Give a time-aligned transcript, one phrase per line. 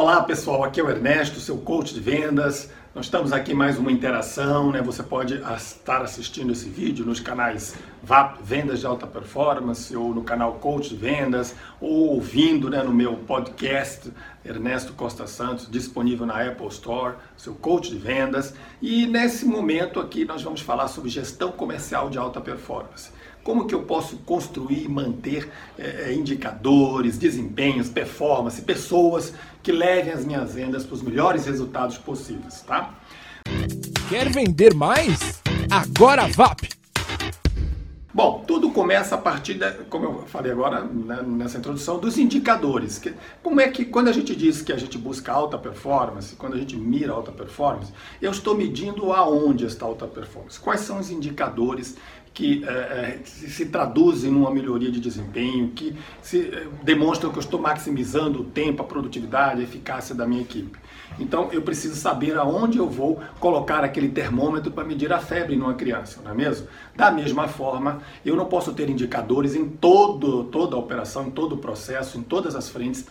[0.00, 2.70] Olá pessoal, aqui é o Ernesto, seu coach de vendas.
[2.94, 4.80] Nós estamos aqui mais uma interação, né?
[4.80, 10.22] Você pode estar assistindo esse vídeo nos canais VAP Vendas de Alta Performance ou no
[10.22, 14.12] canal Coach de Vendas ou ouvindo né, no meu podcast
[14.48, 18.54] Ernesto Costa Santos, disponível na Apple Store, seu coach de vendas.
[18.80, 23.10] E nesse momento aqui nós vamos falar sobre gestão comercial de alta performance.
[23.44, 29.32] Como que eu posso construir e manter é, indicadores, desempenhos, performance, pessoas
[29.62, 32.94] que levem as minhas vendas para os melhores resultados possíveis, tá?
[34.08, 35.42] Quer vender mais?
[35.70, 36.77] Agora VAP!
[38.18, 43.00] Bom, tudo começa a partir, da, como eu falei agora né, nessa introdução, dos indicadores.
[43.44, 46.58] Como é que, quando a gente diz que a gente busca alta performance, quando a
[46.58, 50.58] gente mira alta performance, eu estou medindo aonde está alta performance.
[50.58, 51.96] Quais são os indicadores
[52.32, 57.60] que é, se traduzem numa melhoria de desempenho, que se é, demonstram que eu estou
[57.60, 60.78] maximizando o tempo, a produtividade, a eficácia da minha equipe.
[61.18, 65.74] Então eu preciso saber aonde eu vou colocar aquele termômetro para medir a febre numa
[65.74, 66.68] criança, não é mesmo?
[66.94, 71.54] Da mesma forma, eu não posso ter indicadores em todo, toda a operação, em todo
[71.54, 73.06] o processo, em todas as frentes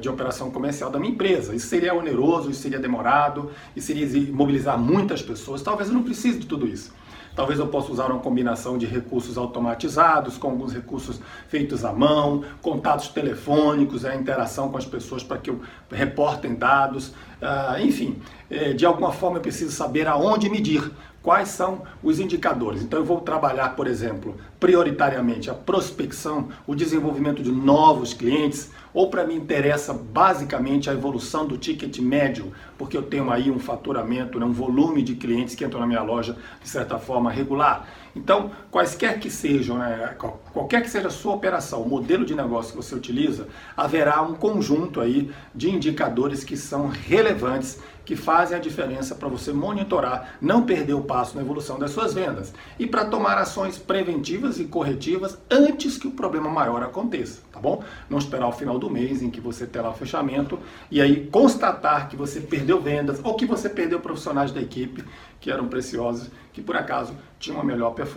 [0.00, 1.54] de operação comercial da minha empresa.
[1.54, 5.62] Isso seria oneroso, isso seria demorado, isso seria mobilizar muitas pessoas.
[5.62, 6.92] Talvez eu não precise de tudo isso.
[7.38, 12.42] Talvez eu possa usar uma combinação de recursos automatizados, com alguns recursos feitos à mão,
[12.60, 18.72] contatos telefônicos, a interação com as pessoas para que eu reportem dados, uh, enfim, eh,
[18.72, 20.90] de alguma forma eu preciso saber aonde medir,
[21.28, 22.80] quais são os indicadores.
[22.82, 29.10] Então eu vou trabalhar, por exemplo, prioritariamente a prospecção, o desenvolvimento de novos clientes, ou
[29.10, 34.40] para mim interessa basicamente a evolução do ticket médio, porque eu tenho aí um faturamento,
[34.40, 37.86] né, um volume de clientes que entram na minha loja de certa forma regular.
[38.18, 40.16] Então, quaisquer que sejam, né,
[40.52, 44.34] qualquer que seja a sua operação, o modelo de negócio que você utiliza, haverá um
[44.34, 50.64] conjunto aí de indicadores que são relevantes, que fazem a diferença para você monitorar, não
[50.64, 55.38] perder o passo na evolução das suas vendas e para tomar ações preventivas e corretivas
[55.50, 57.84] antes que o problema maior aconteça, tá bom?
[58.08, 60.58] Não esperar o final do mês em que você terá o fechamento
[60.90, 65.04] e aí constatar que você perdeu vendas ou que você perdeu profissionais da equipe
[65.38, 68.07] que eram preciosos, que por acaso tinham uma melhor performance,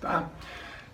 [0.00, 0.28] tá?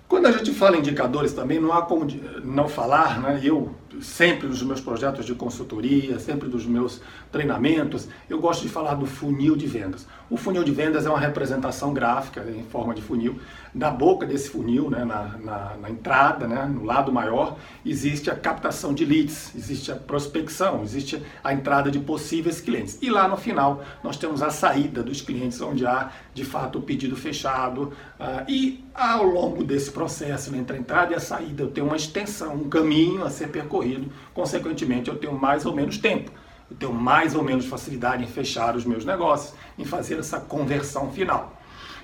[0.08, 2.06] Quando a gente fala em indicadores também, não há como
[2.42, 3.40] não falar, né?
[3.42, 7.00] Eu sempre nos meus projetos de consultoria, sempre dos meus
[7.32, 10.06] treinamentos, eu gosto de falar do funil de vendas.
[10.28, 13.40] O funil de vendas é uma representação gráfica em forma de funil.
[13.74, 18.36] Na boca desse funil, né, na, na, na entrada, né, no lado maior, existe a
[18.36, 22.98] captação de leads, existe a prospecção, existe a entrada de possíveis clientes.
[23.02, 26.82] E lá no final, nós temos a saída dos clientes, onde há de fato o
[26.82, 27.92] pedido fechado.
[28.18, 31.86] Uh, e ao longo desse processo, né, entre a entrada e a saída, eu tenho
[31.86, 33.79] uma extensão, um caminho a ser percorrido.
[34.34, 36.30] Consequentemente, eu tenho mais ou menos tempo
[36.70, 41.10] eu tenho mais ou menos facilidade em fechar os meus negócios, em fazer essa conversão
[41.10, 41.60] final.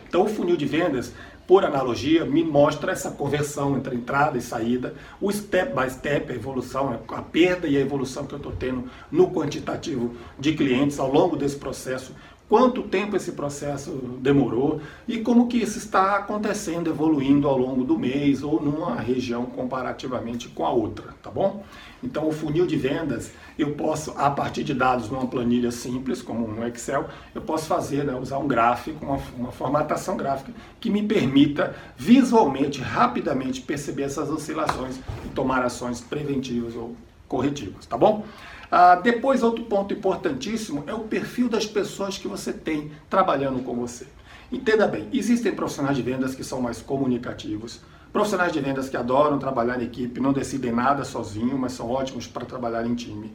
[0.08, 1.12] Então, o funil de vendas,
[1.46, 6.34] por analogia, me mostra essa conversão entre entrada e saída, o step by step, a
[6.34, 11.10] evolução, a perda e a evolução que eu estou tendo no quantitativo de clientes ao
[11.10, 12.12] longo desse processo,
[12.48, 13.90] quanto tempo esse processo
[14.20, 19.46] demorou e como que isso está acontecendo, evoluindo ao longo do mês ou numa região
[19.46, 21.64] comparativamente com a outra, tá bom?
[22.02, 26.46] Então o funil de vendas, eu posso, a partir de dados numa planilha simples, como
[26.46, 31.02] no Excel, eu posso fazer, né, usar um gráfico, uma, uma formatação gráfica que me
[31.02, 36.94] permita visualmente, rapidamente perceber essas oscilações e tomar ações preventivas ou
[37.28, 38.24] corretivas, tá bom?
[38.70, 43.74] Ah, depois, outro ponto importantíssimo é o perfil das pessoas que você tem trabalhando com
[43.74, 44.06] você.
[44.50, 47.80] Entenda bem, existem profissionais de vendas que são mais comunicativos,
[48.12, 52.26] profissionais de vendas que adoram trabalhar em equipe, não decidem nada sozinho, mas são ótimos
[52.26, 53.34] para trabalhar em time.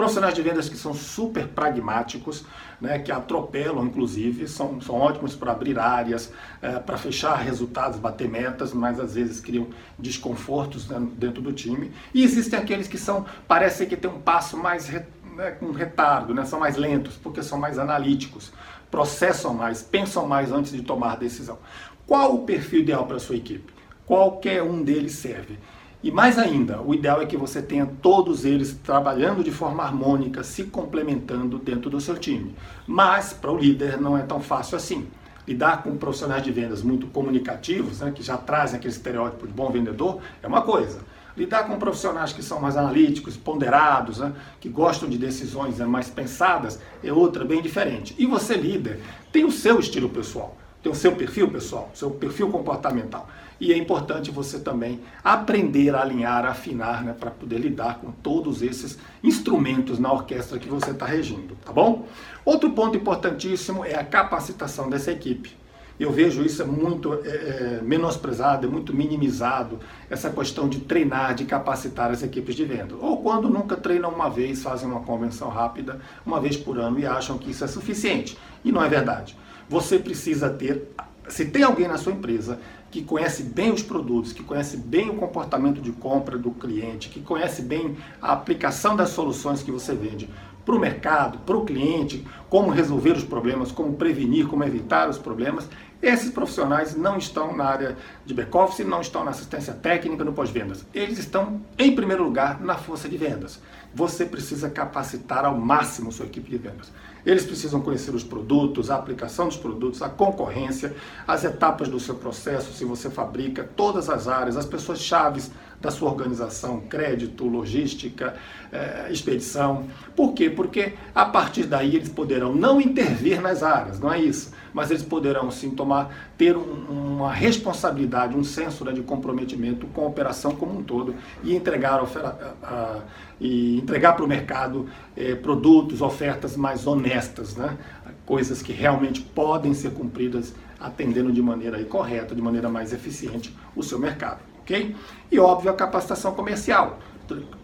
[0.00, 2.42] Profissionais de vendas que são super pragmáticos,
[2.80, 8.26] né, que atropelam, inclusive, são, são ótimos para abrir áreas, é, para fechar resultados, bater
[8.26, 9.66] metas, mas às vezes criam
[9.98, 11.92] desconfortos né, dentro do time.
[12.14, 16.46] E existem aqueles que são, parecem que têm um passo mais né, com retardo, né,
[16.46, 18.54] são mais lentos, porque são mais analíticos,
[18.90, 21.58] processam mais, pensam mais antes de tomar decisão.
[22.06, 23.70] Qual o perfil ideal para a sua equipe?
[24.06, 25.58] Qualquer um deles serve.
[26.02, 30.42] E mais ainda, o ideal é que você tenha todos eles trabalhando de forma harmônica,
[30.42, 32.54] se complementando dentro do seu time.
[32.86, 35.06] Mas para o líder não é tão fácil assim.
[35.46, 39.70] Lidar com profissionais de vendas muito comunicativos, né, que já trazem aquele estereótipo de bom
[39.70, 41.00] vendedor, é uma coisa.
[41.36, 46.08] Lidar com profissionais que são mais analíticos, ponderados, né, que gostam de decisões né, mais
[46.08, 48.14] pensadas, é outra bem diferente.
[48.18, 49.00] E você, líder,
[49.30, 53.28] tem o seu estilo pessoal, tem o seu perfil pessoal, seu perfil comportamental.
[53.60, 58.10] E é importante você também aprender a alinhar, a afinar, né, para poder lidar com
[58.10, 62.06] todos esses instrumentos na orquestra que você está regindo, tá bom?
[62.44, 65.60] Outro ponto importantíssimo é a capacitação dessa equipe.
[66.00, 69.78] Eu vejo isso muito é, é, menosprezado, é muito minimizado,
[70.08, 72.94] essa questão de treinar, de capacitar as equipes de venda.
[72.98, 77.04] Ou quando nunca treinam uma vez, fazem uma convenção rápida, uma vez por ano, e
[77.04, 78.38] acham que isso é suficiente.
[78.64, 79.36] E não é verdade.
[79.68, 80.90] Você precisa ter,
[81.28, 82.58] se tem alguém na sua empresa
[82.90, 87.20] que conhece bem os produtos, que conhece bem o comportamento de compra do cliente, que
[87.20, 90.28] conhece bem a aplicação das soluções que você vende,
[90.64, 95.18] para o mercado, para o cliente, como resolver os problemas, como prevenir, como evitar os
[95.18, 95.68] problemas.
[96.02, 100.84] Esses profissionais não estão na área de back-office, não estão na assistência técnica, no pós-vendas.
[100.94, 103.60] Eles estão, em primeiro lugar, na força de vendas.
[103.94, 106.92] Você precisa capacitar ao máximo sua equipe de vendas.
[107.24, 110.94] Eles precisam conhecer os produtos, a aplicação dos produtos, a concorrência,
[111.26, 115.90] as etapas do seu processo, se você fabrica, todas as áreas, as pessoas chaves da
[115.90, 118.34] sua organização, crédito, logística,
[118.70, 119.86] eh, expedição.
[120.14, 120.50] Por quê?
[120.50, 125.02] Porque a partir daí eles poderão não intervir nas áreas, não é isso, mas eles
[125.02, 130.54] poderão sim tomar, ter um, uma responsabilidade, um senso né, de comprometimento com a operação
[130.54, 133.00] como um todo e entregar, a, a,
[133.40, 134.86] e entregar para o mercado
[135.16, 137.78] eh, produtos, ofertas mais honestas, né?
[138.26, 143.82] coisas que realmente podem ser cumpridas atendendo de maneira correta, de maneira mais eficiente o
[143.82, 144.94] seu mercado ok?
[145.30, 147.00] E óbvio a capacitação comercial.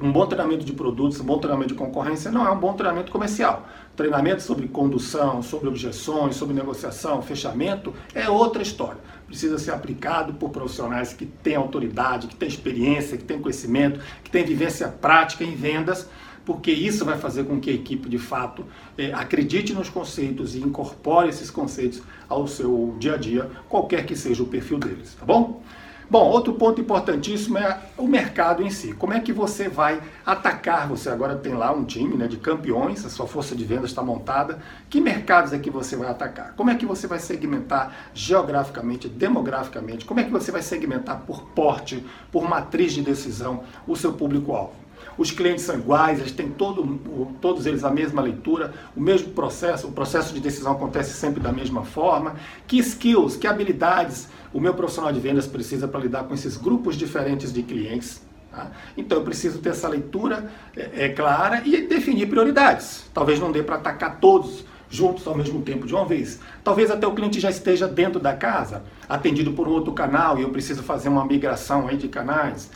[0.01, 3.11] Um bom treinamento de produtos, um bom treinamento de concorrência não é um bom treinamento
[3.11, 3.67] comercial.
[3.97, 9.01] Treinamento sobre condução, sobre objeções, sobre negociação, fechamento é outra história.
[9.27, 14.31] Precisa ser aplicado por profissionais que têm autoridade, que têm experiência, que têm conhecimento, que
[14.31, 16.09] têm vivência prática em vendas,
[16.45, 18.65] porque isso vai fazer com que a equipe de fato
[18.97, 24.15] é, acredite nos conceitos e incorpore esses conceitos ao seu dia a dia, qualquer que
[24.15, 25.61] seja o perfil deles, tá bom?
[26.09, 28.93] Bom, outro ponto importantíssimo é o mercado em si.
[28.93, 30.87] Como é que você vai atacar?
[30.89, 34.05] Você agora tem lá um time né, de campeões, a sua força de vendas está
[34.05, 34.61] montada.
[34.89, 36.55] Que mercados é que você vai atacar?
[36.55, 40.05] Como é que você vai segmentar geograficamente, demograficamente?
[40.05, 44.86] Como é que você vai segmentar por porte, por matriz de decisão o seu público-alvo?
[45.19, 46.99] Os clientes são iguais, eles têm todo,
[47.41, 51.53] todos eles a mesma leitura, o mesmo processo, o processo de decisão acontece sempre da
[51.53, 52.37] mesma forma.
[52.67, 56.97] Que skills, que habilidades o meu profissional de vendas precisa para lidar com esses grupos
[56.97, 58.21] diferentes de clientes?
[58.51, 58.71] Tá?
[58.97, 63.05] Então eu preciso ter essa leitura é, é, clara e definir prioridades.
[63.13, 66.41] Talvez não dê para atacar todos juntos ao mesmo tempo de uma vez.
[66.63, 70.51] Talvez até o cliente já esteja dentro da casa, atendido por outro canal e eu
[70.51, 72.71] preciso fazer uma migração aí de canais.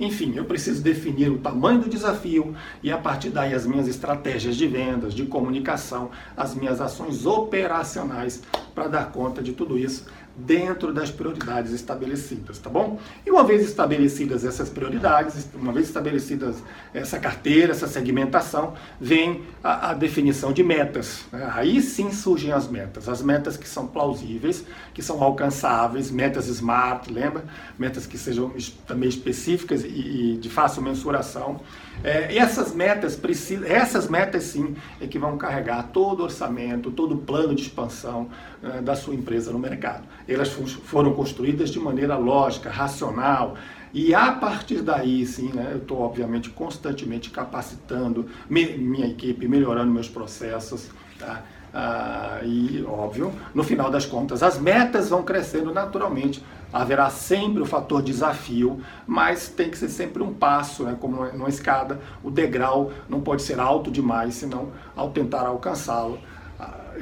[0.00, 4.56] Enfim, eu preciso definir o tamanho do desafio e a partir daí as minhas estratégias
[4.56, 8.42] de vendas, de comunicação, as minhas ações operacionais
[8.74, 10.06] para dar conta de tudo isso
[10.46, 12.98] dentro das prioridades estabelecidas, tá bom?
[13.26, 16.56] E uma vez estabelecidas essas prioridades, uma vez estabelecidas
[16.94, 21.24] essa carteira, essa segmentação, vem a, a definição de metas.
[21.32, 21.50] Né?
[21.54, 24.64] Aí sim surgem as metas, as metas que são plausíveis,
[24.94, 27.44] que são alcançáveis, metas smart, lembra?
[27.78, 28.52] Metas que sejam
[28.86, 31.60] também específicas e, e de fácil mensuração.
[32.02, 37.14] É, essas metas precisam, essas metas sim é que vão carregar todo o orçamento, todo
[37.14, 38.28] o plano de expansão
[38.62, 40.04] é, da sua empresa no mercado.
[40.32, 43.56] Elas foram construídas de maneira lógica, racional,
[43.92, 49.90] e a partir daí, sim, né, eu estou obviamente constantemente capacitando me, minha equipe, melhorando
[49.90, 50.88] meus processos,
[51.18, 51.42] tá?
[51.72, 56.42] Ah, e, óbvio, no final das contas, as metas vão crescendo naturalmente.
[56.72, 61.48] Haverá sempre o fator desafio, mas tem que ser sempre um passo, né, como numa
[61.48, 62.00] escada.
[62.22, 66.18] O degrau não pode ser alto demais, senão, ao tentar alcançá-lo,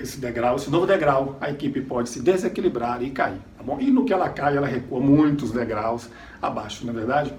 [0.01, 3.41] esse degrau, esse novo degrau, a equipe pode se desequilibrar e cair.
[3.57, 3.79] Tá bom?
[3.81, 6.09] E no que ela cai, ela recua muitos degraus
[6.41, 7.35] abaixo, não é verdade?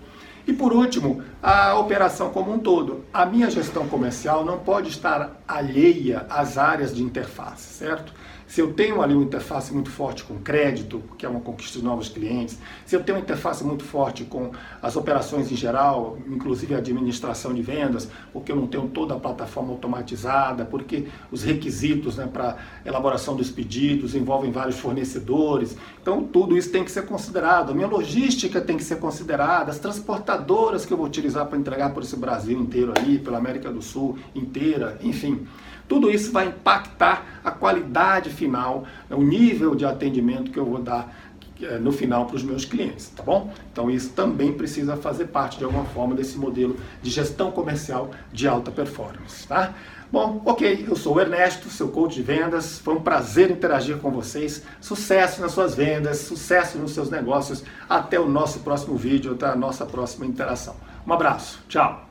[0.48, 3.06] E por último, a operação como um todo.
[3.14, 8.14] A minha gestão comercial não pode estar alheia às áreas de interface, certo?
[8.50, 11.86] Se eu tenho ali uma interface muito forte com crédito, que é uma conquista de
[11.86, 14.50] novos clientes, se eu tenho uma interface muito forte com
[14.82, 19.20] as operações em geral, inclusive a administração de vendas, porque eu não tenho toda a
[19.20, 25.78] plataforma automatizada, porque os requisitos né, para elaboração dos pedidos envolvem vários fornecedores.
[26.02, 27.70] Então, tudo isso tem que ser considerado.
[27.70, 31.94] A minha logística tem que ser considerada, as transportadoras que eu vou utilizar para entregar
[31.94, 35.46] por esse Brasil inteiro aí, pela América do Sul inteira, enfim.
[35.90, 40.82] Tudo isso vai impactar a qualidade final, né, o nível de atendimento que eu vou
[40.82, 41.14] dar
[41.62, 43.54] é, no final para os meus clientes, tá bom?
[43.72, 48.48] Então isso também precisa fazer parte de alguma forma desse modelo de gestão comercial de
[48.48, 49.74] alta performance, tá?
[50.12, 52.80] Bom, ok, eu sou o Ernesto, seu coach de vendas.
[52.80, 54.64] Foi um prazer interagir com vocês.
[54.82, 57.64] Sucesso nas suas vendas, sucesso nos seus negócios.
[57.88, 60.76] Até o nosso próximo vídeo, até a nossa próxima interação.
[61.06, 62.09] Um abraço, tchau!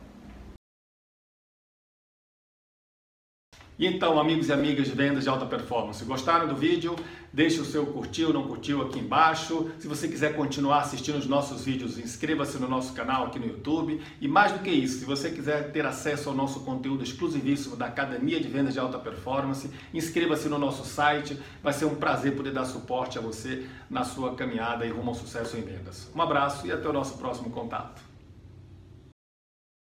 [3.81, 6.97] Então, amigos e amigas de vendas de alta performance, gostaram do vídeo?
[7.33, 9.71] Deixe o seu curtir ou não curtiu aqui embaixo.
[9.79, 14.01] Se você quiser continuar assistindo os nossos vídeos, inscreva-se no nosso canal aqui no YouTube.
[14.21, 17.87] E mais do que isso, se você quiser ter acesso ao nosso conteúdo exclusivíssimo da
[17.87, 21.39] Academia de Vendas de Alta Performance, inscreva-se no nosso site.
[21.63, 25.15] Vai ser um prazer poder dar suporte a você na sua caminhada e rumo ao
[25.15, 26.11] sucesso em vendas.
[26.13, 28.08] Um abraço e até o nosso próximo contato.